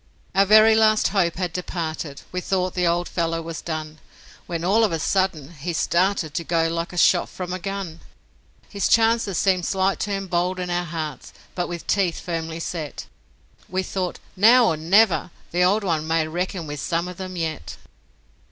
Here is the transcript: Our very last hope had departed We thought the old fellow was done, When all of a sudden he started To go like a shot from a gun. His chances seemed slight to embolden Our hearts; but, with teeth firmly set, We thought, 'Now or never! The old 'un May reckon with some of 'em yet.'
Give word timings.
Our 0.33 0.47
very 0.47 0.73
last 0.73 1.09
hope 1.09 1.35
had 1.35 1.53
departed 1.53 2.23
We 2.31 2.41
thought 2.41 2.73
the 2.73 2.87
old 2.87 3.07
fellow 3.07 3.39
was 3.39 3.61
done, 3.61 3.99
When 4.47 4.63
all 4.63 4.83
of 4.83 4.91
a 4.91 4.97
sudden 4.97 5.53
he 5.53 5.73
started 5.73 6.33
To 6.33 6.43
go 6.43 6.69
like 6.69 6.91
a 6.91 6.97
shot 6.97 7.29
from 7.29 7.53
a 7.53 7.59
gun. 7.59 7.99
His 8.67 8.89
chances 8.89 9.37
seemed 9.37 9.63
slight 9.67 9.99
to 9.99 10.11
embolden 10.11 10.71
Our 10.71 10.85
hearts; 10.85 11.33
but, 11.53 11.67
with 11.69 11.85
teeth 11.85 12.19
firmly 12.19 12.59
set, 12.59 13.05
We 13.69 13.83
thought, 13.83 14.17
'Now 14.35 14.65
or 14.69 14.75
never! 14.77 15.29
The 15.51 15.63
old 15.63 15.85
'un 15.85 16.07
May 16.07 16.27
reckon 16.27 16.65
with 16.65 16.79
some 16.79 17.07
of 17.07 17.21
'em 17.21 17.35
yet.' 17.35 17.77